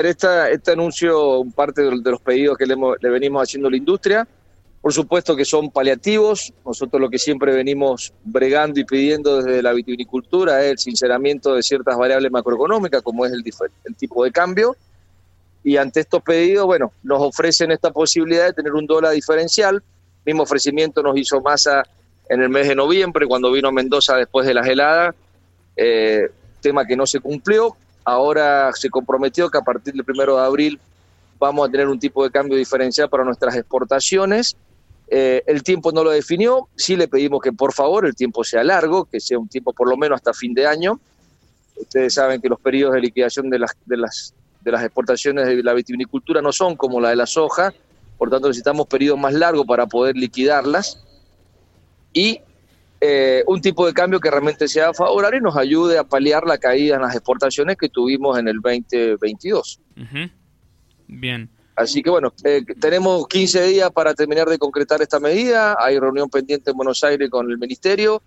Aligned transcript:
Este 0.00 0.72
anuncio, 0.72 1.44
parte 1.54 1.82
de, 1.82 1.90
los 1.90 2.22
pedidos 2.22 2.56
que 2.56 2.64
le, 2.64 2.74
venimos 3.10 3.42
haciendo 3.42 3.68
a 3.68 3.70
la 3.70 3.76
industria, 3.76 4.26
por 4.80 4.94
supuesto 4.94 5.36
que 5.36 5.44
son 5.44 5.70
paliativos. 5.70 6.54
Nosotros 6.64 6.98
lo 6.98 7.10
que 7.10 7.18
siempre 7.18 7.54
venimos 7.54 8.14
bregando 8.24 8.80
y 8.80 8.84
pidiendo 8.84 9.42
desde 9.42 9.62
la 9.62 9.74
vitivinicultura 9.74 10.64
es 10.64 10.70
el 10.70 10.78
sinceramiento 10.78 11.54
de 11.54 11.62
ciertas 11.62 11.98
variables 11.98 12.32
macroeconómicas, 12.32 13.02
como 13.02 13.26
es 13.26 13.32
el, 13.32 13.44
el 13.84 13.94
tipo 13.94 14.24
de 14.24 14.32
cambio. 14.32 14.74
Y 15.62 15.76
ante 15.76 16.00
estos 16.00 16.22
pedidos, 16.22 16.64
bueno, 16.64 16.92
nos 17.02 17.20
ofrecen 17.20 17.70
esta 17.70 17.90
posibilidad 17.90 18.46
de 18.46 18.54
tener 18.54 18.72
un 18.72 18.86
dólar 18.86 19.12
diferencial. 19.12 19.82
Mismo 20.24 20.44
ofrecimiento 20.44 21.02
nos 21.02 21.14
hizo 21.18 21.42
Massa 21.42 21.82
en 22.30 22.40
el 22.40 22.48
mes 22.48 22.68
de 22.68 22.74
noviembre, 22.74 23.26
cuando 23.26 23.52
vino 23.52 23.68
a 23.68 23.72
Mendoza 23.72 24.16
después 24.16 24.46
de 24.46 24.54
las 24.54 24.66
heladas, 24.66 25.14
eh, 25.76 26.30
tema 26.62 26.86
que 26.86 26.96
no 26.96 27.06
se 27.06 27.20
cumplió. 27.20 27.76
Ahora 28.04 28.70
se 28.74 28.90
comprometió 28.90 29.50
que 29.50 29.58
a 29.58 29.62
partir 29.62 29.94
del 29.94 30.04
primero 30.04 30.36
de 30.36 30.44
abril 30.44 30.80
vamos 31.38 31.68
a 31.68 31.70
tener 31.70 31.88
un 31.88 31.98
tipo 31.98 32.24
de 32.24 32.30
cambio 32.30 32.56
diferencial 32.56 33.08
para 33.08 33.24
nuestras 33.24 33.54
exportaciones 33.56 34.56
eh, 35.12 35.42
el 35.46 35.64
tiempo 35.64 35.90
no 35.90 36.04
lo 36.04 36.10
definió, 36.10 36.68
sí 36.76 36.94
le 36.94 37.08
pedimos 37.08 37.40
que 37.42 37.52
por 37.52 37.72
favor 37.72 38.06
el 38.06 38.14
tiempo 38.14 38.44
sea 38.44 38.62
largo, 38.62 39.06
que 39.06 39.18
sea 39.18 39.40
un 39.40 39.48
tiempo 39.48 39.72
por 39.72 39.88
lo 39.88 39.96
menos 39.96 40.16
hasta 40.16 40.32
fin 40.32 40.54
de 40.54 40.68
año. 40.68 41.00
Ustedes 41.74 42.14
saben 42.14 42.40
que 42.40 42.48
los 42.48 42.60
periodos 42.60 42.94
de 42.94 43.00
liquidación 43.00 43.50
de 43.50 43.58
las, 43.58 43.76
de 43.86 43.96
las, 43.96 44.32
exportaciones 44.84 45.46
de 45.48 45.62
la 45.64 45.74
vitivinicultura 45.74 46.40
no 46.40 46.52
son 46.52 46.76
como 46.76 47.00
la 47.00 47.10
de 47.10 47.16
la 47.16 47.26
soja, 47.26 47.74
por 48.18 48.30
tanto 48.30 48.46
necesitamos 48.46 48.86
periodos 48.86 49.18
más 49.18 49.34
largos 49.34 49.66
para 49.66 49.86
poder 49.86 50.16
liquidarlas. 50.16 51.02
Y 52.12 52.40
eh, 53.00 53.42
un 53.46 53.60
tipo 53.62 53.86
de 53.86 53.94
cambio 53.94 54.20
que 54.20 54.30
realmente 54.30 54.68
sea 54.68 54.92
favorable 54.92 55.38
y 55.38 55.40
nos 55.40 55.56
ayude 55.56 55.96
a 55.96 56.04
paliar 56.04 56.44
la 56.44 56.58
caída 56.58 56.96
en 56.96 57.02
las 57.02 57.14
exportaciones 57.14 57.76
que 57.78 57.88
tuvimos 57.88 58.38
en 58.38 58.48
el 58.48 58.60
2022. 58.60 59.80
Bien. 61.06 61.50
Así 61.76 62.02
que 62.02 62.10
bueno, 62.10 62.34
eh, 62.44 62.62
tenemos 62.78 63.26
15 63.26 63.68
días 63.68 63.90
para 63.90 64.12
terminar 64.12 64.48
de 64.48 64.58
concretar 64.58 65.00
esta 65.00 65.18
medida. 65.18 65.76
Hay 65.80 65.98
reunión 65.98 66.28
pendiente 66.28 66.72
en 66.72 66.76
Buenos 66.76 67.02
Aires 67.02 67.30
con 67.30 67.50
el 67.50 67.56
Ministerio, 67.56 68.22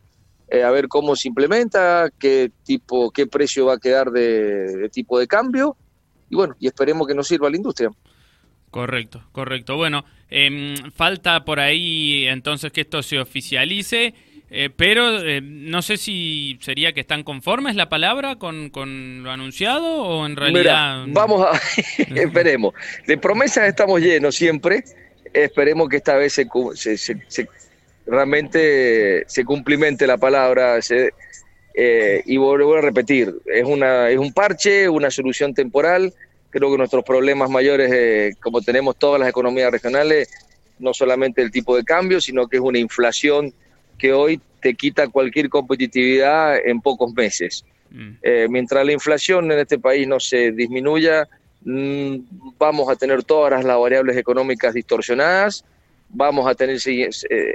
eh, 0.48 0.64
a 0.64 0.72
ver 0.72 0.88
cómo 0.88 1.16
se 1.16 1.28
implementa, 1.28 2.10
qué 2.18 2.52
tipo, 2.64 3.12
qué 3.12 3.28
precio 3.28 3.68
va 3.68 3.74
a 3.74 3.78
quedar 3.78 4.10
de, 4.10 4.90
tipo 4.92 5.20
de 5.20 5.28
cambio. 5.28 5.78
Y 6.32 6.36
bueno, 6.36 6.56
y 6.60 6.66
esperemos 6.66 7.08
que 7.08 7.14
nos 7.14 7.28
sirva 7.28 7.48
a 7.48 7.52
la 7.52 7.58
industria. 7.58 7.92
Correcto, 8.72 9.24
correcto. 9.32 9.76
Bueno, 9.76 10.04
em, 10.32 10.76
falta 10.92 11.46
por 11.46 11.60
ahí 11.60 12.26
entonces 12.26 12.72
que 12.72 12.82
esto 12.82 13.04
se 13.04 13.20
oficialice. 13.20 14.16
Eh, 14.56 14.70
pero 14.70 15.20
eh, 15.20 15.42
no 15.42 15.82
sé 15.82 15.98
si 15.98 16.60
sería 16.62 16.94
que 16.94 17.00
están 17.00 17.24
conformes 17.24 17.76
la 17.76 17.90
palabra 17.90 18.36
con, 18.36 18.70
lo 19.24 19.32
anunciado 19.32 20.04
o 20.04 20.28
en 20.28 20.36
realidad... 20.36 21.06
vamos 21.08 21.44
a... 21.44 21.60
esperemos. 22.16 22.76
De 23.08 23.18
promesas 23.18 23.68
estamos 23.68 24.00
llenos 24.00 24.36
siempre. 24.36 24.84
Esperemos 25.34 25.90
que 25.90 25.98
esta 25.98 26.18
vez 26.18 26.34
se, 26.34 26.98
se, 26.98 27.48
realmente 28.06 29.24
se 29.26 29.44
cumplimente 29.44 30.06
la 30.06 30.18
palabra. 30.18 30.78
Eh, 31.74 32.22
y 32.24 32.38
vuelvo 32.38 32.76
a 32.76 32.82
repetir, 32.82 33.34
es, 33.48 33.66
una, 33.66 34.12
es 34.12 34.20
un 34.20 34.32
parche, 34.34 34.88
una 34.88 35.10
solución 35.10 35.56
temporal. 35.56 36.14
Creo 36.52 36.70
que 36.70 36.78
nuestros 36.78 37.04
problemas 37.04 37.50
mayores, 37.50 38.36
como 38.40 38.62
tenemos 38.62 38.98
todas 38.98 39.20
las 39.20 39.30
economías 39.30 39.72
regionales, 39.72 40.30
no 40.78 40.94
solamente 40.94 41.42
el 41.42 41.50
tipo 41.50 41.76
de 41.76 41.84
cambio, 41.84 42.22
sino 42.22 42.48
que 42.48 42.58
es 42.58 42.62
una 42.62 42.78
inflación 42.78 43.52
que 44.04 44.12
hoy 44.12 44.42
te 44.62 44.74
quita 44.74 45.08
cualquier 45.08 45.48
competitividad 45.48 46.58
en 46.58 46.82
pocos 46.82 47.14
meses. 47.14 47.64
Mm. 47.90 48.10
Eh, 48.22 48.48
mientras 48.50 48.86
la 48.86 48.92
inflación 48.92 49.50
en 49.50 49.60
este 49.60 49.80
país 49.80 50.06
no 50.06 50.20
se 50.20 50.52
disminuya, 50.52 51.26
mm, 51.64 52.16
vamos 52.58 52.90
a 52.90 52.98
tener 52.98 53.24
todas 53.24 53.64
las 53.64 53.80
variables 53.80 54.18
económicas 54.18 54.74
distorsionadas, 54.74 55.64
vamos 56.10 56.46
a 56.48 56.54
tener 56.54 56.78
eh, 56.86 57.12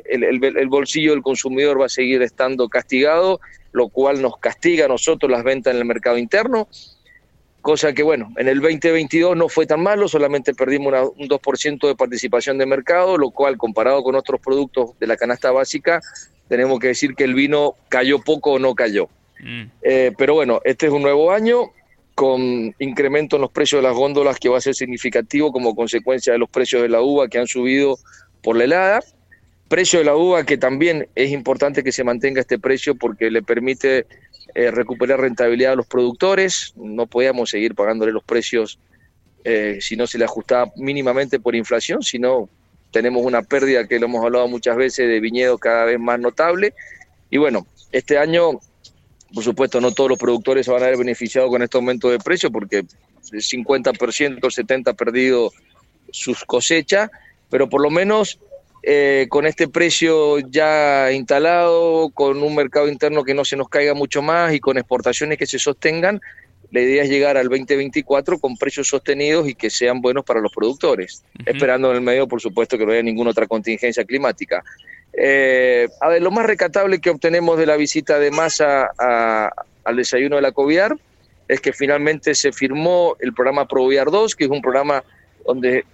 el, 0.06 0.68
bolsillo 0.68 1.10
del 1.10 1.20
consumidor 1.20 1.78
va 1.78 1.84
a 1.84 1.90
seguir 1.90 2.23
estando 2.23 2.67
castigado, 2.70 3.40
lo 3.73 3.90
cual 3.90 4.23
nos 4.23 4.39
castiga 4.39 4.86
a 4.86 4.89
nosotros 4.89 5.30
las 5.30 5.44
ventas 5.44 5.74
en 5.74 5.80
el 5.80 5.84
mercado 5.84 6.17
interno, 6.17 6.67
cosa 7.61 7.92
que 7.92 8.02
bueno, 8.02 8.33
en 8.36 8.48
el 8.48 8.61
2022 8.61 9.36
no 9.36 9.48
fue 9.48 9.67
tan 9.67 9.83
malo, 9.83 10.08
solamente 10.08 10.55
perdimos 10.55 10.95
un 11.17 11.29
2% 11.29 11.86
de 11.86 11.95
participación 11.95 12.58
de 12.58 12.67
mercado, 12.67 13.19
lo 13.19 13.30
cual 13.30 13.58
comparado 13.58 14.02
con 14.02 14.14
otros 14.14 14.41
productos 14.41 14.98
de 14.98 15.07
la 15.07 15.17
canasta 15.17 15.51
básica 15.51 16.01
tenemos 16.48 16.80
que 16.80 16.89
decir 16.89 17.14
que 17.14 17.24
el 17.24 17.35
vino 17.35 17.74
cayó 17.89 18.20
poco 18.20 18.52
o 18.52 18.58
no 18.58 18.74
cayó. 18.74 19.08
Mm. 19.41 19.64
Eh, 19.83 20.13
pero 20.17 20.35
bueno, 20.35 20.61
este 20.64 20.86
es 20.86 20.92
un 20.92 21.02
nuevo 21.02 21.30
año 21.30 21.70
con 22.14 22.74
incremento 22.80 23.36
en 23.36 23.42
los 23.42 23.52
precios 23.52 23.80
de 23.80 23.89
las 23.89 23.97
góndolas 23.97 24.41
que 24.41 24.48
va 24.48 24.58
a 24.58 24.61
ser 24.61 24.74
significativo 24.74 25.52
como 25.52 25.77
consecuencia 25.77 26.33
de 26.33 26.39
los 26.39 26.51
precios 26.51 26.83
de 26.83 26.89
la 26.89 27.01
uva 27.01 27.29
que 27.29 27.39
han 27.39 27.47
subido 27.47 27.97
por 28.42 28.57
la 28.57 28.64
helada. 28.64 29.01
Precio 29.68 29.98
de 29.98 30.07
la 30.07 30.17
uva 30.17 30.45
que 30.45 30.57
también 30.57 31.08
es 31.14 31.30
importante 31.30 31.85
que 31.85 31.92
se 31.92 32.02
mantenga 32.02 32.41
este 32.41 32.58
precio 32.58 32.95
porque 32.95 33.30
le 33.30 33.42
permite 33.42 34.07
eh, 34.58 34.73
recuperar 34.73 35.20
rentabilidad 35.20 35.74
a 35.74 35.77
los 35.77 35.86
productores. 35.86 36.73
No 36.74 37.07
podíamos 37.07 37.51
seguir 37.51 37.77
pagándole 37.77 38.11
los 38.11 38.24
precios 38.24 38.80
eh, 39.45 39.79
si 39.80 39.95
no 39.95 40.08
se 40.08 40.19
le 40.19 40.24
ajustaba 40.24 40.73
mínimamente 40.74 41.39
por 41.39 41.55
inflación, 41.55 42.02
sino 42.02 42.48
tenemos 42.91 43.24
una 43.24 43.42
pérdida 43.42 43.86
que 43.86 44.01
lo 44.01 44.07
hemos 44.07 44.24
hablado 44.24 44.48
muchas 44.48 44.77
veces 44.77 45.07
de 45.07 45.20
viñedos 45.20 45.61
cada 45.61 45.85
vez 45.85 46.01
más 46.01 46.18
notable. 46.18 46.74
Y 47.30 47.36
bueno, 47.36 47.68
este 47.92 48.18
año, 48.18 48.58
por 49.33 49.45
supuesto, 49.45 49.80
no 49.80 49.92
todos 49.92 50.11
los 50.11 50.18
productores 50.18 50.67
se 50.67 50.73
van 50.73 50.83
a 50.83 50.86
ver 50.86 50.97
beneficiado 50.97 51.48
con 51.51 51.63
este 51.63 51.77
aumento 51.77 52.11
de 52.11 52.18
precio 52.18 52.51
porque 52.51 52.79
el 52.79 53.41
50%, 53.42 54.41
70% 54.41 54.89
ha 54.89 54.95
perdido 54.95 55.52
sus 56.11 56.45
cosechas, 56.45 57.13
pero 57.48 57.68
por 57.68 57.80
lo 57.80 57.91
menos 57.91 58.41
eh, 58.83 59.27
con 59.28 59.46
este 59.46 59.68
precio 59.68 60.39
ya 60.39 61.11
instalado, 61.12 62.11
con 62.11 62.42
un 62.42 62.55
mercado 62.55 62.89
interno 62.89 63.24
que 63.24 63.34
no 63.34 63.44
se 63.44 63.56
nos 63.56 63.68
caiga 63.68 63.94
mucho 63.94 64.22
más 64.22 64.55
y 64.55 64.61
con 64.61 64.78
exportaciones 64.78 65.39
que 65.39 65.46
se 65.46 65.58
sostengan, 65.58 66.20
la 66.70 66.80
idea 66.80 67.02
es 67.02 67.08
llegar 67.08 67.36
al 67.36 67.48
2024 67.48 68.38
con 68.38 68.56
precios 68.56 68.88
sostenidos 68.88 69.48
y 69.48 69.55
que 69.55 69.70
sean 69.70 70.00
buenos 70.00 70.24
para 70.24 70.40
los 70.40 70.52
productores, 70.52 71.24
esperando 71.46 71.90
en 71.90 71.96
el 71.96 72.02
medio, 72.02 72.28
por 72.28 72.40
supuesto, 72.40 72.77
que 72.77 72.84
no 72.84 72.92
haya 72.92 73.02
ninguna 73.02 73.30
otra 73.30 73.46
contingencia 73.46 74.05
climática. 74.05 74.62
Eh, 75.14 75.88
a 76.00 76.08
ver, 76.08 76.22
lo 76.22 76.30
más 76.30 76.44
recatable 76.44 77.00
que 77.00 77.11
obtenemos 77.11 77.58
de 77.58 77.67
la 77.67 77.77
visita 77.77 78.18
de 78.18 78.30
masa 78.30 78.90
al 79.84 79.96
desayuno 79.96 80.36
de 80.36 80.42
la 80.42 80.52
COVIAR 80.52 80.96
es 81.48 81.61
que 81.61 81.72
finalmente 81.72 82.34
se 82.34 82.52
firmó 82.52 83.17
el 83.20 83.33
programa 83.33 83.67
ProViar 83.67 84.11
2, 84.11 84.36
que 84.36 84.44
es 84.44 84.50
un 84.50 84.61
programa 84.61 85.02
donde 85.46 85.86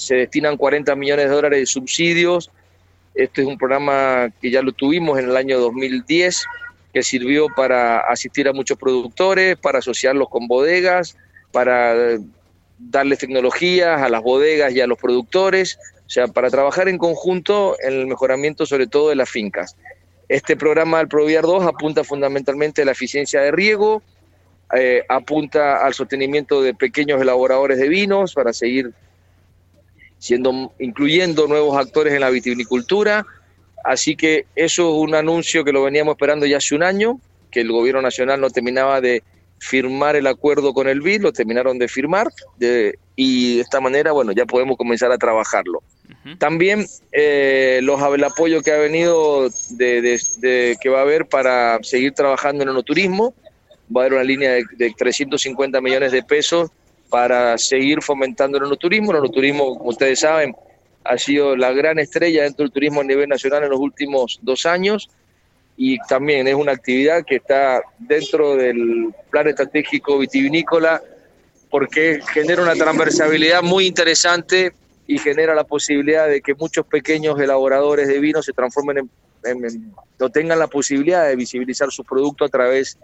se 0.00 0.14
destinan 0.14 0.56
40 0.56 0.96
millones 0.96 1.28
de 1.28 1.34
dólares 1.34 1.60
de 1.60 1.66
subsidios. 1.66 2.50
Este 3.14 3.42
es 3.42 3.46
un 3.46 3.58
programa 3.58 4.30
que 4.40 4.50
ya 4.50 4.62
lo 4.62 4.72
tuvimos 4.72 5.18
en 5.18 5.26
el 5.26 5.36
año 5.36 5.58
2010 5.60 6.46
que 6.94 7.02
sirvió 7.02 7.48
para 7.54 8.00
asistir 8.00 8.48
a 8.48 8.52
muchos 8.52 8.78
productores, 8.78 9.56
para 9.58 9.78
asociarlos 9.80 10.28
con 10.28 10.48
bodegas, 10.48 11.16
para 11.52 12.18
darles 12.78 13.18
tecnologías 13.18 14.00
a 14.00 14.08
las 14.08 14.22
bodegas 14.22 14.72
y 14.72 14.80
a 14.80 14.86
los 14.86 14.98
productores, 14.98 15.78
o 16.06 16.10
sea, 16.10 16.28
para 16.28 16.50
trabajar 16.50 16.88
en 16.88 16.96
conjunto 16.96 17.76
en 17.80 17.92
el 17.92 18.06
mejoramiento 18.06 18.64
sobre 18.64 18.86
todo 18.86 19.10
de 19.10 19.16
las 19.16 19.28
fincas. 19.28 19.76
Este 20.28 20.56
programa 20.56 20.98
del 20.98 21.08
Proviar 21.08 21.42
2 21.42 21.66
apunta 21.66 22.04
fundamentalmente 22.04 22.82
a 22.82 22.84
la 22.86 22.92
eficiencia 22.92 23.42
de 23.42 23.52
riego, 23.52 24.02
eh, 24.74 25.04
apunta 25.08 25.84
al 25.84 25.92
sostenimiento 25.92 26.62
de 26.62 26.72
pequeños 26.72 27.20
elaboradores 27.20 27.78
de 27.78 27.88
vinos 27.88 28.32
para 28.32 28.52
seguir 28.54 28.92
siendo 30.20 30.72
incluyendo 30.78 31.48
nuevos 31.48 31.76
actores 31.76 32.14
en 32.14 32.20
la 32.20 32.30
vitivinicultura, 32.30 33.26
Así 33.84 34.16
que 34.16 34.46
eso 34.54 34.88
es 34.88 35.08
un 35.08 35.14
anuncio 35.14 35.64
que 35.64 35.72
lo 35.72 35.82
veníamos 35.82 36.12
esperando 36.12 36.46
ya 36.46 36.58
hace 36.58 36.74
un 36.74 36.82
año, 36.82 37.20
que 37.50 37.60
el 37.60 37.72
gobierno 37.72 38.02
nacional 38.02 38.40
no 38.40 38.50
terminaba 38.50 39.00
de 39.00 39.22
firmar 39.58 40.16
el 40.16 40.26
acuerdo 40.26 40.72
con 40.72 40.88
el 40.88 41.00
BID, 41.00 41.22
lo 41.22 41.32
terminaron 41.32 41.78
de 41.78 41.88
firmar 41.88 42.28
y 43.16 43.56
de 43.56 43.60
esta 43.60 43.80
manera, 43.80 44.12
bueno, 44.12 44.32
ya 44.32 44.46
podemos 44.46 44.76
comenzar 44.76 45.12
a 45.12 45.18
trabajarlo. 45.18 45.82
También 46.38 46.86
eh, 47.12 47.80
los, 47.82 48.00
el 48.02 48.24
apoyo 48.24 48.62
que 48.62 48.72
ha 48.72 48.78
venido 48.78 49.48
de, 49.70 50.76
que 50.80 50.88
va 50.88 50.98
a 50.98 51.02
haber 51.02 51.26
para 51.26 51.78
seguir 51.82 52.12
trabajando 52.12 52.62
en 52.62 52.70
el 52.70 52.84
turismo, 52.84 53.34
va 53.94 54.02
a 54.02 54.04
haber 54.04 54.14
una 54.14 54.24
línea 54.24 54.52
de, 54.52 54.64
de 54.76 54.94
350 54.96 55.80
millones 55.80 56.12
de 56.12 56.22
pesos 56.22 56.70
para 57.10 57.58
seguir 57.58 58.00
fomentando 58.02 58.58
el 58.58 58.78
turismo. 58.78 59.12
El 59.12 59.30
turismo, 59.30 59.76
como 59.76 59.90
ustedes 59.90 60.20
saben, 60.20 60.54
ha 61.04 61.18
sido 61.18 61.56
la 61.56 61.72
gran 61.72 61.98
estrella 61.98 62.44
dentro 62.44 62.64
del 62.64 62.72
turismo 62.72 63.00
a 63.00 63.04
nivel 63.04 63.28
nacional 63.28 63.64
en 63.64 63.70
los 63.70 63.80
últimos 63.80 64.38
dos 64.42 64.64
años 64.64 65.10
y 65.76 65.98
también 66.08 66.46
es 66.46 66.54
una 66.54 66.72
actividad 66.72 67.24
que 67.24 67.36
está 67.36 67.82
dentro 67.98 68.54
del 68.54 69.14
plan 69.30 69.48
estratégico 69.48 70.18
vitivinícola 70.18 71.02
porque 71.70 72.20
genera 72.34 72.62
una 72.62 72.74
transversabilidad 72.74 73.62
muy 73.62 73.86
interesante 73.86 74.74
y 75.06 75.18
genera 75.18 75.54
la 75.54 75.64
posibilidad 75.64 76.28
de 76.28 76.42
que 76.42 76.54
muchos 76.54 76.84
pequeños 76.86 77.40
elaboradores 77.40 78.08
de 78.08 78.20
vino 78.20 78.42
se 78.42 78.52
transformen 78.52 79.08
en, 79.44 79.94
o 80.20 80.28
tengan 80.28 80.58
la 80.58 80.66
posibilidad 80.66 81.26
de 81.26 81.36
visibilizar 81.36 81.90
su 81.90 82.04
producto 82.04 82.44
a 82.44 82.48
través 82.48 82.98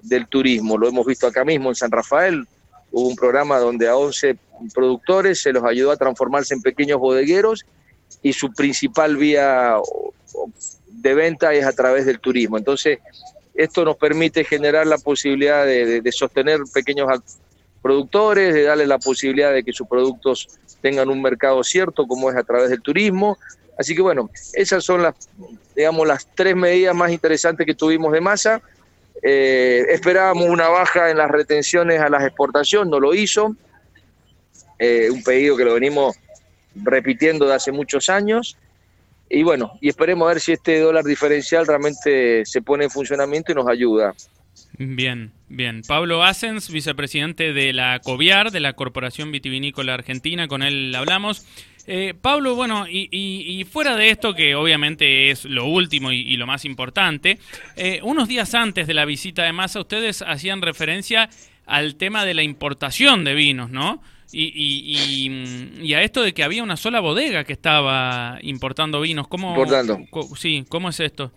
del 0.00 0.26
turismo. 0.26 0.78
Lo 0.78 0.88
hemos 0.88 1.04
visto 1.04 1.26
acá 1.26 1.44
mismo 1.44 1.68
en 1.68 1.74
San 1.74 1.90
Rafael, 1.90 2.46
hubo 2.94 3.08
un 3.08 3.16
programa 3.16 3.58
donde 3.58 3.88
a 3.88 3.96
11 3.96 4.38
productores 4.72 5.42
se 5.42 5.52
los 5.52 5.64
ayudó 5.64 5.90
a 5.90 5.96
transformarse 5.96 6.54
en 6.54 6.62
pequeños 6.62 7.00
bodegueros 7.00 7.66
y 8.22 8.32
su 8.32 8.52
principal 8.52 9.16
vía 9.16 9.76
de 10.88 11.14
venta 11.14 11.52
es 11.52 11.66
a 11.66 11.72
través 11.72 12.06
del 12.06 12.20
turismo. 12.20 12.56
Entonces, 12.56 13.00
esto 13.54 13.84
nos 13.84 13.96
permite 13.96 14.44
generar 14.44 14.86
la 14.86 14.98
posibilidad 14.98 15.66
de, 15.66 16.02
sostener 16.12 16.60
pequeños 16.72 17.08
productores, 17.82 18.54
de 18.54 18.62
darle 18.62 18.86
la 18.86 18.98
posibilidad 18.98 19.52
de 19.52 19.64
que 19.64 19.72
sus 19.72 19.88
productos 19.88 20.48
tengan 20.80 21.08
un 21.08 21.20
mercado 21.20 21.62
cierto, 21.64 22.06
como 22.06 22.30
es 22.30 22.36
a 22.36 22.44
través 22.44 22.70
del 22.70 22.80
turismo. 22.80 23.38
Así 23.76 23.94
que 23.94 24.02
bueno, 24.02 24.30
esas 24.52 24.84
son 24.84 25.02
las, 25.02 25.14
digamos, 25.74 26.06
las 26.06 26.28
tres 26.34 26.54
medidas 26.54 26.94
más 26.94 27.10
interesantes 27.10 27.66
que 27.66 27.74
tuvimos 27.74 28.12
de 28.12 28.20
masa. 28.20 28.62
Eh, 29.26 29.86
esperábamos 29.88 30.44
una 30.50 30.68
baja 30.68 31.10
en 31.10 31.16
las 31.16 31.30
retenciones 31.30 31.98
a 31.98 32.10
las 32.10 32.22
exportaciones, 32.24 32.90
no 32.90 33.00
lo 33.00 33.14
hizo. 33.14 33.56
Eh, 34.78 35.08
un 35.10 35.22
pedido 35.22 35.56
que 35.56 35.64
lo 35.64 35.74
venimos 35.74 36.14
repitiendo 36.74 37.46
de 37.46 37.54
hace 37.54 37.72
muchos 37.72 38.10
años. 38.10 38.58
Y 39.30 39.42
bueno, 39.42 39.72
y 39.80 39.88
esperemos 39.88 40.26
a 40.26 40.34
ver 40.34 40.40
si 40.40 40.52
este 40.52 40.78
dólar 40.78 41.04
diferencial 41.04 41.66
realmente 41.66 42.44
se 42.44 42.60
pone 42.60 42.84
en 42.84 42.90
funcionamiento 42.90 43.52
y 43.52 43.54
nos 43.54 43.66
ayuda. 43.66 44.14
Bien, 44.76 45.32
bien. 45.48 45.80
Pablo 45.88 46.22
Asens, 46.22 46.70
vicepresidente 46.70 47.54
de 47.54 47.72
la 47.72 48.00
COVIAR, 48.00 48.50
de 48.50 48.60
la 48.60 48.74
Corporación 48.74 49.32
Vitivinícola 49.32 49.94
Argentina, 49.94 50.48
con 50.48 50.62
él 50.62 50.94
hablamos. 50.94 51.46
Eh, 51.86 52.14
Pablo, 52.18 52.54
bueno, 52.54 52.86
y, 52.88 53.66
fuera 53.70 53.96
de 53.96 54.10
esto, 54.10 54.34
que 54.34 54.54
obviamente 54.54 55.30
es 55.30 55.44
lo 55.44 55.66
último 55.66 56.12
y, 56.12 56.36
lo 56.36 56.46
más 56.46 56.64
importante, 56.64 57.38
eh, 57.76 58.00
unos 58.02 58.28
días 58.28 58.54
antes 58.54 58.86
de 58.86 58.94
la 58.94 59.04
visita 59.04 59.42
de 59.42 59.52
Massa, 59.52 59.80
ustedes 59.80 60.22
hacían 60.22 60.62
referencia 60.62 61.28
al 61.66 61.96
tema 61.96 62.24
de 62.24 62.34
la 62.34 62.42
importación 62.42 63.24
de 63.24 63.34
vinos, 63.34 63.70
¿no? 63.70 64.02
Y, 64.32 65.92
a 65.94 66.02
esto 66.02 66.22
de 66.22 66.32
que 66.32 66.42
había 66.42 66.62
una 66.62 66.76
sola 66.76 67.00
bodega 67.00 67.44
que 67.44 67.52
estaba 67.52 68.38
importando 68.42 69.00
vinos. 69.00 69.28
¿Cómo, 69.28 69.50
Importando. 69.50 70.00
sí, 70.36 70.64
¿cómo 70.68 70.88
es 70.88 70.98
esto? 71.00 71.30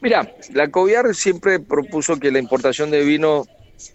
Mira, 0.00 0.34
la 0.54 0.70
COVIAR 0.70 1.14
siempre 1.14 1.58
propuso 1.58 2.18
que 2.18 2.30
la 2.30 2.38
importación 2.38 2.90
de 2.90 3.04
vino 3.04 3.46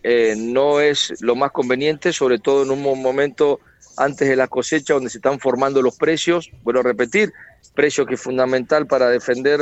eh, 0.04 0.36
no 0.38 0.80
es 0.80 1.14
lo 1.22 1.36
más 1.36 1.52
conveniente, 1.52 2.12
sobre 2.14 2.40
todo 2.40 2.64
en 2.64 2.72
un 2.72 3.02
momento 3.02 3.60
antes 3.98 4.28
de 4.28 4.36
la 4.36 4.48
cosecha 4.48 4.94
donde 4.94 5.10
se 5.10 5.18
están 5.18 5.40
formando 5.40 5.82
los 5.82 5.96
precios. 5.98 6.52
Bueno, 6.64 6.82
repetir, 6.82 7.34
precio 7.74 8.06
que 8.06 8.16
es 8.16 8.22
fundamental 8.22 8.88
para 8.88 9.10
defender 9.10 9.62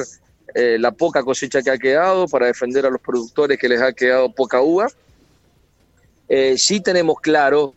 eh, 0.55 0.77
la 0.79 0.91
poca 0.91 1.23
cosecha 1.23 1.61
que 1.61 1.71
ha 1.71 1.77
quedado, 1.77 2.27
para 2.27 2.47
defender 2.47 2.85
a 2.85 2.89
los 2.89 3.01
productores 3.01 3.57
que 3.57 3.69
les 3.69 3.81
ha 3.81 3.93
quedado 3.93 4.33
poca 4.33 4.61
uva. 4.61 4.87
Eh, 6.29 6.57
sí 6.57 6.79
tenemos 6.79 7.19
claro 7.21 7.73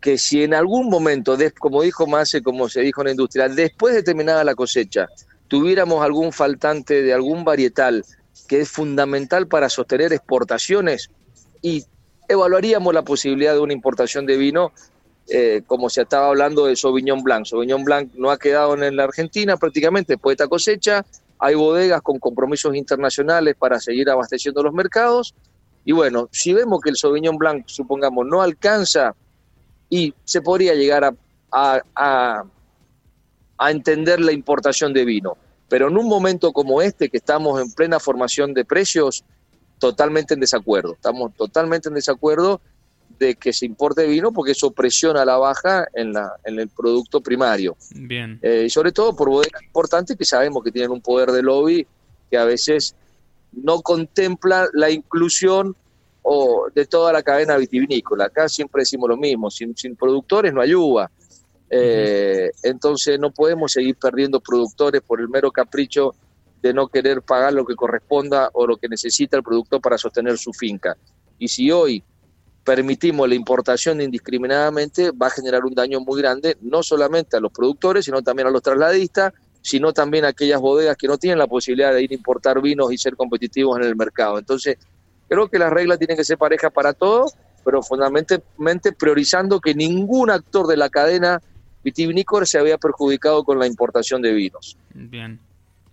que 0.00 0.18
si 0.18 0.42
en 0.42 0.52
algún 0.52 0.88
momento, 0.88 1.36
como 1.58 1.82
dijo 1.82 2.06
Mase, 2.06 2.42
como 2.42 2.68
se 2.68 2.80
dijo 2.80 3.00
en 3.02 3.06
la 3.06 3.10
industria, 3.12 3.48
después 3.48 3.94
de 3.94 4.02
terminada 4.02 4.42
la 4.42 4.54
cosecha, 4.54 5.08
tuviéramos 5.46 6.02
algún 6.04 6.32
faltante 6.32 7.02
de 7.02 7.12
algún 7.12 7.44
varietal 7.44 8.04
que 8.48 8.62
es 8.62 8.68
fundamental 8.68 9.46
para 9.46 9.68
sostener 9.68 10.12
exportaciones 10.12 11.10
y 11.62 11.84
evaluaríamos 12.28 12.92
la 12.92 13.02
posibilidad 13.02 13.52
de 13.52 13.60
una 13.60 13.72
importación 13.72 14.26
de 14.26 14.36
vino, 14.36 14.72
eh, 15.28 15.62
como 15.66 15.88
se 15.88 16.02
estaba 16.02 16.28
hablando 16.28 16.66
de 16.66 16.76
Sauvignon 16.76 17.22
Blanc. 17.22 17.46
Sauvignon 17.46 17.84
Blanc 17.84 18.12
no 18.14 18.30
ha 18.30 18.38
quedado 18.38 18.74
en 18.74 18.96
la 18.96 19.04
Argentina 19.04 19.56
prácticamente 19.56 20.14
después 20.14 20.36
de 20.36 20.44
esta 20.44 20.48
cosecha, 20.48 21.04
hay 21.38 21.54
bodegas 21.54 22.02
con 22.02 22.18
compromisos 22.18 22.74
internacionales 22.74 23.56
para 23.58 23.80
seguir 23.80 24.08
abasteciendo 24.10 24.62
los 24.62 24.72
mercados, 24.72 25.34
y 25.84 25.92
bueno, 25.92 26.28
si 26.30 26.52
vemos 26.52 26.80
que 26.80 26.90
el 26.90 26.96
Sauvignon 26.96 27.36
Blanc, 27.36 27.64
supongamos, 27.66 28.26
no 28.26 28.40
alcanza 28.40 29.14
y 29.90 30.14
se 30.24 30.40
podría 30.40 30.74
llegar 30.74 31.04
a, 31.50 31.82
a, 31.96 32.44
entender 33.70 34.20
la 34.20 34.32
importación 34.32 34.92
de 34.92 35.04
vino. 35.04 35.36
Pero 35.68 35.88
en 35.88 35.96
un 35.96 36.06
momento 36.06 36.52
como 36.52 36.82
este, 36.82 37.08
que 37.08 37.16
estamos 37.16 37.60
en 37.60 37.72
plena 37.72 37.98
formación 37.98 38.54
de 38.54 38.64
precios, 38.64 39.24
totalmente 39.78 40.34
en 40.34 40.40
desacuerdo. 40.40 40.94
Estamos 40.94 41.34
totalmente 41.34 41.88
en 41.88 41.94
desacuerdo 41.94 42.60
de 43.22 43.36
que 43.36 43.52
se 43.52 43.66
importe 43.66 44.04
vino 44.06 44.32
porque 44.32 44.50
eso 44.50 44.72
presiona 44.72 45.24
la 45.24 45.36
baja 45.36 45.86
en, 45.94 46.12
la, 46.12 46.32
en 46.44 46.58
el 46.58 46.68
producto 46.68 47.20
primario. 47.20 47.76
Bien. 47.94 48.40
Eh, 48.42 48.68
sobre 48.68 48.90
todo 48.90 49.14
por 49.14 49.28
bodegas 49.28 49.62
importantes 49.62 50.16
que 50.16 50.24
sabemos 50.24 50.64
que 50.64 50.72
tienen 50.72 50.90
un 50.90 51.00
poder 51.00 51.30
de 51.30 51.40
lobby 51.40 51.86
que 52.28 52.36
a 52.36 52.44
veces 52.44 52.96
no 53.52 53.80
contempla 53.80 54.68
la 54.72 54.90
inclusión 54.90 55.76
o 56.22 56.68
de 56.74 56.84
toda 56.86 57.12
la 57.12 57.22
cadena 57.22 57.56
vitivinícola. 57.56 58.24
Acá 58.24 58.48
siempre 58.48 58.82
decimos 58.82 59.08
lo 59.08 59.16
mismo, 59.16 59.50
sin, 59.50 59.74
productores 59.96 60.52
no 60.52 60.60
hay 60.60 60.74
uva. 60.74 61.08
Eh, 61.70 62.50
entonces 62.64 63.18
no 63.20 63.30
podemos 63.30 63.72
seguir 63.72 63.94
perdiendo 63.96 64.40
productores 64.40 65.00
por 65.00 65.20
el 65.20 65.28
mero 65.28 65.52
capricho 65.52 66.14
de 66.60 66.74
no 66.74 66.88
querer 66.88 67.22
pagar 67.22 67.52
lo 67.52 67.64
que 67.64 67.76
corresponda 67.76 68.50
o 68.52 68.66
lo 68.66 68.76
que 68.76 68.88
necesita 68.88 69.36
el 69.36 69.44
productor 69.44 69.80
para 69.80 69.96
sostener 69.96 70.38
su 70.38 70.52
finca. 70.52 70.96
Y 71.38 71.48
si 71.48 71.70
hoy 71.70 72.02
permitimos 72.64 73.28
la 73.28 73.34
importación 73.34 74.00
indiscriminadamente, 74.00 75.10
va 75.10 75.26
a 75.26 75.30
generar 75.30 75.64
un 75.64 75.74
daño 75.74 76.00
muy 76.00 76.20
grande, 76.20 76.56
no 76.60 76.82
solamente 76.82 77.36
a 77.36 77.40
los 77.40 77.52
productores, 77.52 78.04
sino 78.04 78.22
también 78.22 78.48
a 78.48 78.50
los 78.50 78.62
trasladistas, 78.62 79.32
sino 79.60 79.92
también 79.92 80.24
a 80.24 80.28
aquellas 80.28 80.60
bodegas 80.60 80.96
que 80.96 81.06
no 81.06 81.18
tienen 81.18 81.38
la 81.38 81.46
posibilidad 81.46 81.92
de 81.92 82.02
ir 82.02 82.10
a 82.10 82.14
importar 82.14 82.60
vinos 82.60 82.92
y 82.92 82.98
ser 82.98 83.16
competitivos 83.16 83.78
en 83.78 83.84
el 83.84 83.96
mercado. 83.96 84.38
Entonces, 84.38 84.76
Creo 85.32 85.48
que 85.48 85.58
las 85.58 85.72
reglas 85.72 85.98
tienen 85.98 86.18
que 86.18 86.24
ser 86.24 86.36
parejas 86.36 86.70
para 86.70 86.92
todos, 86.92 87.32
pero 87.64 87.82
fundamentalmente 87.82 88.92
priorizando 88.92 89.60
que 89.60 89.74
ningún 89.74 90.28
actor 90.28 90.66
de 90.66 90.76
la 90.76 90.90
cadena 90.90 91.40
vitivinícola 91.82 92.44
se 92.44 92.58
había 92.58 92.76
perjudicado 92.76 93.42
con 93.42 93.58
la 93.58 93.66
importación 93.66 94.20
de 94.20 94.34
vinos. 94.34 94.76
Bien, 94.92 95.40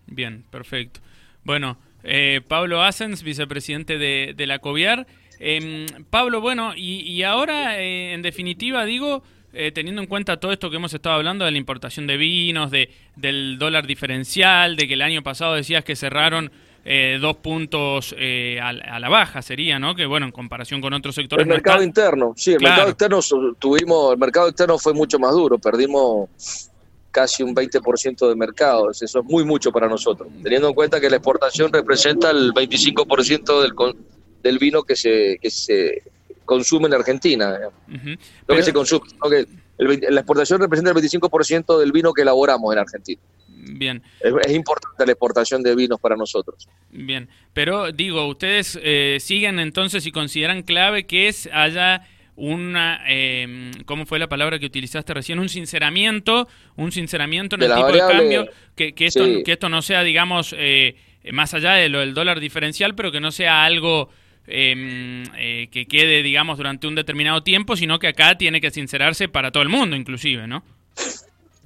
bien, 0.07 0.43
perfecto. 0.51 0.99
Bueno, 1.45 1.77
eh, 2.03 2.41
Pablo 2.45 2.81
Asens, 2.83 3.23
vicepresidente 3.23 3.97
de, 3.97 4.45
la 4.45 4.59
COVIAR. 4.59 5.07
Em, 5.39 5.85
Pablo, 6.09 6.41
bueno, 6.41 6.73
y, 6.75 7.23
ahora, 7.23 7.79
eh, 7.79 8.13
en 8.13 8.21
definitiva, 8.21 8.85
digo, 8.85 9.23
eh, 9.53 9.71
teniendo 9.71 10.01
en 10.01 10.07
cuenta 10.07 10.39
todo 10.39 10.51
esto 10.51 10.69
que 10.69 10.75
hemos 10.75 10.93
estado 10.93 11.15
hablando 11.15 11.45
de 11.45 11.51
la 11.51 11.57
importación 11.57 12.05
de 12.07 12.17
vinos, 12.17 12.71
de, 12.71 12.89
del 13.15 13.57
dólar 13.57 13.87
diferencial, 13.87 14.75
de 14.75 14.87
que 14.87 14.93
el 14.93 15.01
año 15.01 15.23
pasado 15.23 15.55
decías 15.55 15.83
que 15.83 15.95
cerraron 15.95 16.51
eh, 16.85 17.17
dos 17.21 17.35
puntos 17.37 18.15
eh, 18.17 18.59
a, 18.61 18.71
la 18.71 19.09
baja 19.09 19.41
sería, 19.41 19.79
¿no? 19.79 19.95
Que 19.95 20.05
bueno, 20.05 20.25
en 20.25 20.31
comparación 20.31 20.81
con 20.81 20.93
otros 20.93 21.15
sectores. 21.15 21.45
El 21.45 21.49
mercado 21.51 21.83
interno, 21.83 22.33
sí, 22.35 22.53
el 22.53 22.61
mercado 22.61 22.89
externo 22.89 23.19
tuvimos, 23.59 24.13
el 24.13 24.17
mercado 24.17 24.47
externo 24.47 24.77
fue 24.77 24.93
mucho 24.93 25.19
más 25.19 25.31
duro, 25.33 25.57
perdimos 25.57 26.29
casi 27.11 27.43
un 27.43 27.55
20% 27.55 28.29
de 28.29 28.35
mercado, 28.35 28.91
eso 28.91 29.05
es 29.05 29.25
muy 29.25 29.43
mucho 29.43 29.71
para 29.71 29.87
nosotros, 29.87 30.29
teniendo 30.41 30.69
en 30.69 30.73
cuenta 30.73 31.01
que 31.01 31.09
la 31.09 31.17
exportación 31.17 31.73
representa 31.73 32.29
el 32.31 32.53
25% 32.53 33.61
del, 33.61 33.73
del 34.41 34.59
vino 34.59 34.83
que 34.83 34.95
se, 34.95 35.37
que 35.41 35.49
se 35.49 36.03
consume 36.45 36.87
en 36.87 36.93
Argentina, 36.95 37.59
lo 38.47 38.55
que 38.55 38.63
se 38.63 38.73
consume, 38.73 39.05
la 39.77 40.19
exportación 40.19 40.59
representa 40.59 40.91
el 40.91 40.97
25% 40.97 41.79
del 41.79 41.91
vino 41.91 42.11
que 42.13 42.23
elaboramos 42.23 42.73
en 42.73 42.79
Argentina. 42.79 43.21
Bien. 43.47 44.01
Es, 44.19 44.53
importante 44.53 45.05
la 45.05 45.11
exportación 45.11 45.61
de 45.61 45.75
vinos 45.75 45.99
para 45.99 46.15
nosotros. 46.15 46.67
Bien, 46.91 47.29
pero 47.53 47.91
digo, 47.91 48.25
ustedes 48.27 48.79
eh, 48.81 49.17
siguen 49.19 49.59
entonces 49.59 50.05
y 50.05 50.11
consideran 50.11 50.63
clave 50.63 51.05
que 51.05 51.27
es 51.27 51.49
haya 51.51 52.07
una, 52.35 53.01
eh, 53.07 53.71
¿cómo 53.85 54.05
fue 54.05 54.17
la 54.17 54.27
palabra 54.27 54.59
que 54.59 54.65
utilizaste 54.65 55.13
recién? 55.13 55.39
Un 55.39 55.49
sinceramiento, 55.49 56.47
un 56.77 56.91
sinceramiento 56.91 57.57
en 57.57 57.63
el 57.63 57.75
tipo 57.75 57.91
de 57.91 57.99
cambio, 57.99 58.47
que, 58.75 58.93
que, 58.93 59.05
esto, 59.05 59.25
que 59.43 59.51
esto 59.51 59.67
no 59.69 59.81
sea, 59.81 60.03
digamos, 60.03 60.55
eh, 60.57 60.95
más 61.31 61.53
allá 61.53 61.73
de 61.73 61.89
lo 61.89 61.99
del 61.99 62.13
dólar 62.13 62.39
diferencial, 62.39 62.95
pero 62.95 63.11
que 63.11 63.19
no 63.19 63.31
sea 63.31 63.65
algo 63.65 64.09
em, 64.49 65.23
eh, 65.37 65.69
que 65.71 65.85
quede, 65.87 66.23
digamos, 66.23 66.57
durante 66.57 66.87
un 66.87 66.95
determinado 66.95 67.43
tiempo, 67.43 67.75
sino 67.75 67.99
que 67.99 68.07
acá 68.07 68.37
tiene 68.37 68.61
que 68.61 68.71
sincerarse 68.71 69.29
para 69.29 69.51
todo 69.51 69.63
el 69.63 69.69
mundo, 69.69 69.95
inclusive, 69.95 70.47
¿no? 70.47 70.63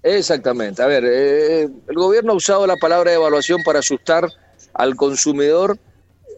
Exactamente. 0.04 0.84
A 0.84 0.88
ver, 0.88 1.06
eh, 1.06 1.62
el 1.62 1.96
gobierno 1.96 2.34
ha 2.34 2.36
usado 2.36 2.68
la 2.68 2.76
palabra 2.76 3.14
evaluación 3.14 3.64
para 3.64 3.80
asustar 3.80 4.30
al 4.74 4.96
consumidor 4.96 5.80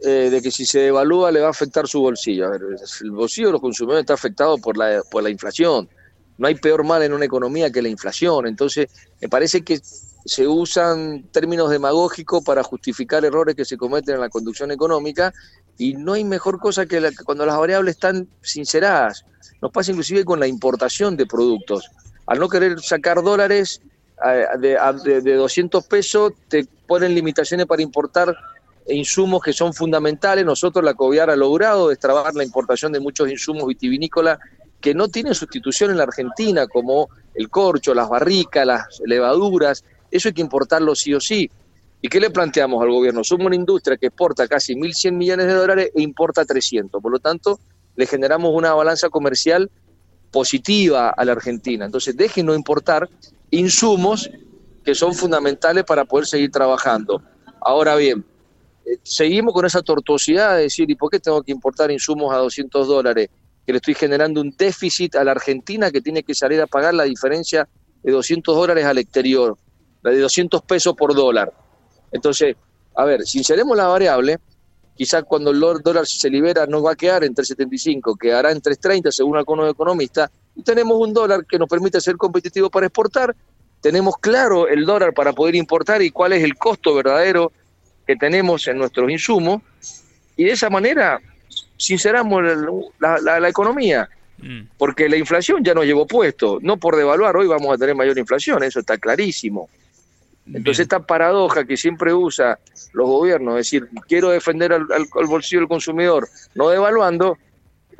eh, 0.03 0.29
de 0.29 0.41
que 0.41 0.51
si 0.51 0.65
se 0.65 0.79
devalúa 0.79 1.31
le 1.31 1.39
va 1.39 1.47
a 1.47 1.51
afectar 1.51 1.87
su 1.87 1.99
bolsillo. 2.01 2.45
A 2.45 2.49
ver, 2.51 2.61
el 3.01 3.11
bolsillo 3.11 3.47
de 3.47 3.53
los 3.53 3.61
consumidores 3.61 4.01
está 4.01 4.13
afectado 4.13 4.57
por 4.59 4.77
la, 4.77 5.01
por 5.09 5.23
la 5.23 5.31
inflación. 5.31 5.89
No 6.37 6.47
hay 6.47 6.55
peor 6.55 6.83
mal 6.83 7.01
en 7.01 7.13
una 7.13 7.25
economía 7.25 7.71
que 7.71 7.81
la 7.81 7.89
inflación. 7.89 8.45
Entonces, 8.45 8.87
me 9.19 9.29
parece 9.29 9.63
que 9.63 9.79
se 10.25 10.47
usan 10.47 11.23
términos 11.31 11.69
demagógicos 11.69 12.43
para 12.43 12.61
justificar 12.61 13.23
errores 13.23 13.55
que 13.55 13.63
se 13.63 13.77
cometen 13.77 14.15
en 14.15 14.21
la 14.21 14.29
conducción 14.29 14.71
económica 14.71 15.33
y 15.77 15.93
no 15.93 16.13
hay 16.13 16.23
mejor 16.23 16.59
cosa 16.59 16.85
que 16.85 17.01
cuando 17.25 17.45
las 17.45 17.57
variables 17.57 17.95
están 17.95 18.27
sinceradas. 18.41 19.25
Nos 19.61 19.71
pasa 19.71 19.91
inclusive 19.91 20.25
con 20.25 20.39
la 20.39 20.47
importación 20.47 21.17
de 21.17 21.25
productos 21.25 21.89
al 22.27 22.39
no 22.39 22.49
querer 22.49 22.79
sacar 22.81 23.21
dólares 23.21 23.81
de, 24.59 25.21
de, 25.21 25.35
200 25.35 25.85
pesos, 25.85 26.33
te 26.47 26.65
ponen 26.87 27.13
limitaciones 27.13 27.65
para 27.65 27.81
importar 27.81 28.35
insumos 28.87 29.41
que 29.41 29.53
son 29.53 29.73
fundamentales. 29.73 30.45
Nosotros, 30.45 30.83
la 30.83 30.93
COVIAR, 30.93 31.29
ha 31.29 31.35
logrado 31.35 31.89
destrabar 31.89 32.33
la 32.33 32.43
importación 32.43 32.91
de 32.91 32.99
muchos 32.99 33.29
insumos 33.29 33.67
vitivinícolas 33.67 34.39
que 34.79 34.93
no 34.93 35.07
tienen 35.07 35.35
sustitución 35.35 35.91
en 35.91 35.97
la 35.97 36.03
Argentina, 36.03 36.67
como 36.67 37.09
el 37.33 37.49
corcho, 37.49 37.93
las 37.93 38.09
barricas, 38.09 38.65
las 38.65 39.01
levaduras. 39.05 39.83
Eso 40.09 40.29
hay 40.29 40.33
que 40.33 40.41
importarlo 40.41 40.95
sí 40.95 41.13
o 41.13 41.19
sí. 41.19 41.49
¿Y 42.05 42.07
qué 42.07 42.19
le 42.19 42.29
planteamos 42.29 42.83
al 42.83 42.91
gobierno? 42.91 43.23
Somos 43.23 43.47
una 43.47 43.55
industria 43.55 43.97
que 43.97 44.05
exporta 44.05 44.47
casi 44.47 44.75
1.100 44.75 45.13
millones 45.13 45.47
de 45.47 45.53
dólares 45.53 45.91
e 45.95 46.03
importa 46.03 46.45
300. 46.45 47.01
Por 47.01 47.11
lo 47.11 47.17
tanto, 47.17 47.59
le 47.95 48.05
generamos 48.05 48.51
una 48.53 48.75
balanza 48.75 49.09
comercial 49.09 49.71
positiva 50.29 51.09
a 51.09 51.25
la 51.25 51.31
Argentina. 51.31 51.83
Entonces, 51.83 52.15
dejen 52.15 52.45
no 52.45 52.53
importar 52.53 53.09
insumos 53.49 54.29
que 54.83 54.93
son 54.93 55.15
fundamentales 55.15 55.83
para 55.83 56.05
poder 56.05 56.27
seguir 56.27 56.51
trabajando. 56.51 57.23
Ahora 57.59 57.95
bien, 57.95 58.23
eh, 58.85 58.99
seguimos 59.01 59.55
con 59.55 59.65
esa 59.65 59.81
tortuosidad 59.81 60.57
de 60.57 60.61
decir, 60.61 60.87
¿y 60.87 60.93
por 60.93 61.09
qué 61.09 61.19
tengo 61.19 61.41
que 61.41 61.53
importar 61.53 61.89
insumos 61.89 62.31
a 62.31 62.37
200 62.37 62.87
dólares? 62.87 63.29
Que 63.65 63.71
le 63.71 63.77
estoy 63.77 63.95
generando 63.95 64.41
un 64.41 64.53
déficit 64.55 65.15
a 65.15 65.23
la 65.23 65.31
Argentina 65.31 65.89
que 65.89 66.01
tiene 66.01 66.21
que 66.21 66.35
salir 66.35 66.61
a 66.61 66.67
pagar 66.67 66.93
la 66.93 67.05
diferencia 67.05 67.67
de 68.03 68.11
200 68.11 68.55
dólares 68.55 68.85
al 68.85 68.99
exterior, 68.99 69.57
la 70.03 70.11
de 70.11 70.19
200 70.19 70.61
pesos 70.61 70.93
por 70.95 71.15
dólar. 71.15 71.64
Entonces, 72.15 72.55
a 72.95 73.03
ver, 73.03 73.25
si 73.25 73.39
inseremos 73.39 73.75
la 73.75 73.87
variable, 73.87 74.39
quizás 74.95 75.25
cuando 75.25 75.51
el 75.51 75.59
dólar 75.59 76.07
se 76.07 76.29
libera 76.29 76.65
no 76.65 76.81
va 76.81 76.93
a 76.93 76.95
quedar 76.95 77.25
en 77.25 77.35
3.75, 77.35 78.17
quedará 78.17 78.51
en 78.51 78.61
3.30 78.61 79.11
según 79.11 79.35
algunos 79.35 79.69
economistas, 79.69 80.31
y 80.55 80.63
tenemos 80.63 80.97
un 80.97 81.13
dólar 81.13 81.45
que 81.45 81.59
nos 81.59 81.67
permite 81.67 81.99
ser 81.99 82.15
competitivo 82.15 82.69
para 82.69 82.85
exportar, 82.85 83.35
tenemos 83.81 84.15
claro 84.17 84.69
el 84.69 84.85
dólar 84.85 85.13
para 85.13 85.33
poder 85.33 85.55
importar 85.55 86.01
y 86.01 86.09
cuál 86.09 86.31
es 86.31 86.43
el 86.43 86.55
costo 86.55 86.95
verdadero 86.95 87.51
que 88.07 88.15
tenemos 88.15 88.65
en 88.69 88.77
nuestros 88.77 89.11
insumos, 89.11 89.61
y 90.37 90.45
de 90.45 90.51
esa 90.51 90.69
manera 90.69 91.19
sinceramos 91.75 92.41
la, 92.99 93.19
la, 93.19 93.49
economía, 93.49 94.07
mm. 94.37 94.61
porque 94.77 95.09
la 95.09 95.17
inflación 95.17 95.65
ya 95.65 95.73
nos 95.73 95.83
llevó 95.83 96.07
puesto, 96.07 96.59
no 96.61 96.77
por 96.77 96.95
devaluar, 96.95 97.35
hoy 97.35 97.47
vamos 97.47 97.73
a 97.73 97.77
tener 97.77 97.93
mayor 97.93 98.17
inflación, 98.17 98.63
eso 98.63 98.79
está 98.79 98.97
clarísimo. 98.97 99.69
Entonces 100.47 100.81
esta 100.81 100.99
paradoja 100.99 101.65
que 101.65 101.75
siempre 101.75 102.13
usa 102.13 102.59
los 102.93 103.07
gobiernos, 103.07 103.55
es 103.55 103.65
decir, 103.65 103.89
quiero 104.07 104.29
defender 104.29 104.73
al, 104.73 104.85
bolsillo 105.27 105.61
del 105.61 105.67
consumidor, 105.67 106.29
no 106.53 106.69
devaluando, 106.69 107.37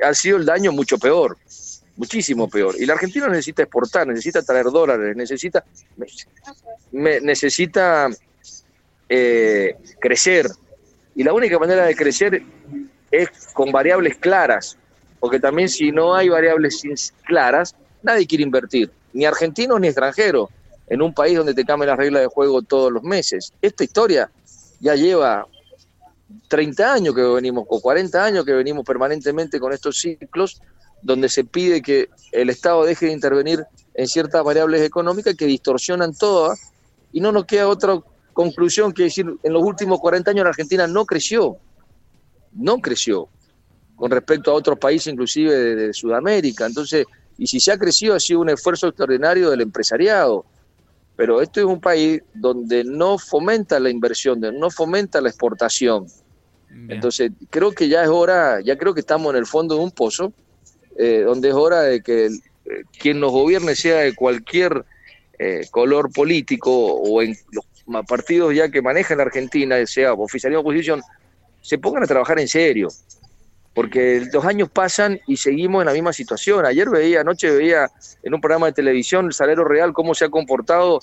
ha 0.02 0.14
sido 0.14 0.36
el 0.36 0.46
daño 0.46 0.70
mucho 0.70 0.96
peor, 0.98 1.36
muchísimo 1.96 2.48
peor. 2.48 2.76
Y 2.78 2.86
la 2.86 2.94
Argentina 2.94 3.28
necesita 3.28 3.62
exportar, 3.62 4.06
necesita 4.06 4.42
traer 4.42 4.66
dólares, 4.66 5.16
necesita, 5.16 5.64
necesita 6.92 8.08
eh, 9.08 9.74
crecer. 9.98 10.46
Y 11.16 11.24
la 11.24 11.32
única 11.32 11.58
manera 11.58 11.86
de 11.86 11.96
crecer 11.96 12.42
es 13.10 13.28
con 13.54 13.72
variables 13.72 14.18
claras, 14.18 14.78
porque 15.18 15.40
también 15.40 15.68
si 15.68 15.90
no 15.90 16.14
hay 16.14 16.28
variables 16.28 17.12
claras, 17.24 17.74
nadie 18.02 18.26
quiere 18.26 18.44
invertir, 18.44 18.92
ni 19.12 19.24
argentinos 19.24 19.80
ni 19.80 19.88
extranjeros 19.88 20.50
en 20.88 21.02
un 21.02 21.12
país 21.12 21.36
donde 21.36 21.54
te 21.54 21.64
cambian 21.64 21.90
las 21.90 21.98
reglas 21.98 22.22
de 22.22 22.28
juego 22.28 22.62
todos 22.62 22.92
los 22.92 23.02
meses. 23.02 23.52
Esta 23.60 23.84
historia 23.84 24.30
ya 24.80 24.94
lleva 24.94 25.46
30 26.48 26.92
años 26.92 27.14
que 27.14 27.22
venimos, 27.22 27.64
o 27.68 27.80
40 27.80 28.24
años 28.24 28.44
que 28.44 28.52
venimos 28.52 28.84
permanentemente 28.84 29.58
con 29.58 29.72
estos 29.72 29.98
ciclos, 29.98 30.60
donde 31.02 31.28
se 31.28 31.44
pide 31.44 31.82
que 31.82 32.08
el 32.32 32.50
Estado 32.50 32.84
deje 32.84 33.06
de 33.06 33.12
intervenir 33.12 33.64
en 33.94 34.06
ciertas 34.06 34.42
variables 34.44 34.82
económicas 34.82 35.34
que 35.34 35.46
distorsionan 35.46 36.14
todas, 36.14 36.72
y 37.12 37.20
no 37.20 37.32
nos 37.32 37.46
queda 37.46 37.68
otra 37.68 37.98
conclusión 38.32 38.92
que 38.92 39.04
decir, 39.04 39.26
en 39.42 39.52
los 39.52 39.62
últimos 39.62 39.98
40 40.00 40.30
años 40.30 40.44
la 40.44 40.50
Argentina 40.50 40.86
no 40.86 41.06
creció, 41.06 41.56
no 42.52 42.78
creció 42.78 43.28
con 43.94 44.10
respecto 44.10 44.50
a 44.50 44.54
otros 44.54 44.78
países, 44.78 45.12
inclusive 45.12 45.54
de 45.74 45.92
Sudamérica. 45.94 46.66
Entonces, 46.66 47.06
y 47.38 47.46
si 47.46 47.60
se 47.60 47.72
ha 47.72 47.78
crecido, 47.78 48.14
ha 48.14 48.20
sido 48.20 48.40
un 48.40 48.50
esfuerzo 48.50 48.88
extraordinario 48.88 49.50
del 49.50 49.62
empresariado 49.62 50.44
pero 51.16 51.40
esto 51.40 51.60
es 51.60 51.66
un 51.66 51.80
país 51.80 52.22
donde 52.34 52.84
no 52.84 53.18
fomenta 53.18 53.80
la 53.80 53.88
inversión, 53.90 54.40
no 54.40 54.70
fomenta 54.70 55.20
la 55.20 55.30
exportación. 55.30 56.06
Entonces, 56.88 57.32
creo 57.48 57.72
que 57.72 57.88
ya 57.88 58.02
es 58.02 58.08
hora, 58.08 58.60
ya 58.60 58.76
creo 58.76 58.92
que 58.92 59.00
estamos 59.00 59.32
en 59.32 59.38
el 59.38 59.46
fondo 59.46 59.76
de 59.76 59.80
un 59.82 59.90
pozo, 59.90 60.34
eh, 60.98 61.22
donde 61.24 61.48
es 61.48 61.54
hora 61.54 61.82
de 61.82 62.02
que 62.02 62.26
eh, 62.26 62.30
quien 62.98 63.18
nos 63.18 63.32
gobierne 63.32 63.74
sea 63.74 64.00
de 64.00 64.14
cualquier 64.14 64.84
eh, 65.38 65.66
color 65.70 66.12
político 66.12 66.70
o 66.72 67.22
en 67.22 67.34
los 67.50 67.64
partidos 68.06 68.54
ya 68.54 68.68
que 68.68 68.82
manejan 68.82 69.18
la 69.18 69.24
Argentina, 69.24 69.84
sea 69.86 70.12
oficialismo 70.12 70.60
o 70.60 70.62
oposición, 70.62 71.00
se 71.62 71.78
pongan 71.78 72.02
a 72.02 72.06
trabajar 72.06 72.38
en 72.38 72.48
serio 72.48 72.88
porque 73.76 74.26
los 74.32 74.42
años 74.46 74.70
pasan 74.70 75.20
y 75.26 75.36
seguimos 75.36 75.82
en 75.82 75.86
la 75.86 75.92
misma 75.92 76.14
situación. 76.14 76.64
Ayer 76.64 76.88
veía, 76.88 77.20
anoche 77.20 77.50
veía 77.50 77.90
en 78.22 78.32
un 78.32 78.40
programa 78.40 78.68
de 78.68 78.72
televisión 78.72 79.26
el 79.26 79.34
salario 79.34 79.64
real, 79.64 79.92
cómo 79.92 80.14
se 80.14 80.24
ha 80.24 80.30
comportado 80.30 81.02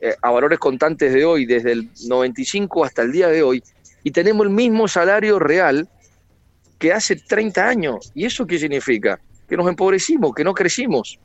eh, 0.00 0.14
a 0.22 0.30
valores 0.30 0.60
constantes 0.60 1.12
de 1.12 1.24
hoy, 1.24 1.44
desde 1.44 1.72
el 1.72 1.90
95 2.06 2.84
hasta 2.84 3.02
el 3.02 3.10
día 3.10 3.26
de 3.26 3.42
hoy, 3.42 3.64
y 4.04 4.12
tenemos 4.12 4.46
el 4.46 4.52
mismo 4.52 4.86
salario 4.86 5.40
real 5.40 5.88
que 6.78 6.92
hace 6.92 7.16
30 7.16 7.66
años. 7.66 8.12
¿Y 8.14 8.26
eso 8.26 8.46
qué 8.46 8.60
significa? 8.60 9.18
Que 9.48 9.56
nos 9.56 9.66
empobrecimos, 9.66 10.32
que 10.36 10.44
no 10.44 10.54
crecimos. 10.54 11.18